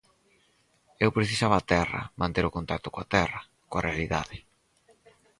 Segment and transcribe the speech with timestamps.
[1.03, 4.37] Eu precisaba a terra, manter o contacto coa terra, coa realidade.